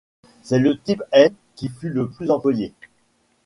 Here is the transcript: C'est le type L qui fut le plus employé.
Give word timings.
C'est 0.41 0.57
le 0.57 0.79
type 0.79 1.03
L 1.11 1.31
qui 1.53 1.69
fut 1.69 1.89
le 1.89 2.09
plus 2.09 2.31
employé. 2.31 2.73